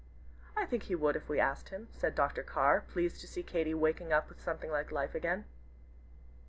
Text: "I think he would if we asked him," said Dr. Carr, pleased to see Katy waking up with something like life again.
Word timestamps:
"I 0.57 0.65
think 0.65 0.81
he 0.81 0.95
would 0.95 1.15
if 1.15 1.29
we 1.29 1.39
asked 1.39 1.69
him," 1.69 1.87
said 1.91 2.15
Dr. 2.15 2.41
Carr, 2.41 2.81
pleased 2.81 3.21
to 3.21 3.27
see 3.27 3.43
Katy 3.43 3.75
waking 3.75 4.11
up 4.11 4.29
with 4.29 4.41
something 4.41 4.71
like 4.71 4.91
life 4.91 5.13
again. 5.13 5.45